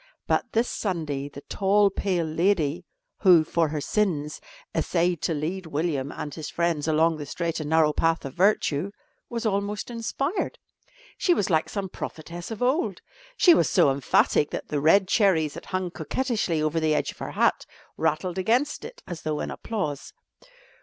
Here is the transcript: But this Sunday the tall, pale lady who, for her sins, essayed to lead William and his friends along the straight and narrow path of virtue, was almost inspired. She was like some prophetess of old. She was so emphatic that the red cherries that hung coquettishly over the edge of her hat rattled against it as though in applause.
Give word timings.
But 0.25 0.51
this 0.53 0.67
Sunday 0.67 1.29
the 1.29 1.41
tall, 1.41 1.91
pale 1.91 2.25
lady 2.25 2.85
who, 3.19 3.43
for 3.43 3.67
her 3.67 3.79
sins, 3.79 4.41
essayed 4.73 5.21
to 5.21 5.33
lead 5.35 5.67
William 5.67 6.11
and 6.11 6.33
his 6.33 6.49
friends 6.49 6.87
along 6.87 7.17
the 7.17 7.25
straight 7.27 7.59
and 7.59 7.69
narrow 7.69 7.93
path 7.93 8.25
of 8.25 8.33
virtue, 8.33 8.89
was 9.29 9.45
almost 9.45 9.91
inspired. 9.91 10.57
She 11.19 11.35
was 11.35 11.51
like 11.51 11.69
some 11.69 11.87
prophetess 11.87 12.49
of 12.49 12.63
old. 12.63 12.99
She 13.37 13.53
was 13.53 13.69
so 13.69 13.91
emphatic 13.91 14.49
that 14.49 14.69
the 14.69 14.81
red 14.81 15.07
cherries 15.07 15.53
that 15.53 15.65
hung 15.67 15.91
coquettishly 15.91 16.63
over 16.63 16.79
the 16.79 16.95
edge 16.95 17.11
of 17.11 17.19
her 17.19 17.33
hat 17.33 17.67
rattled 17.95 18.39
against 18.39 18.83
it 18.83 19.03
as 19.05 19.21
though 19.21 19.39
in 19.39 19.51
applause. 19.51 20.13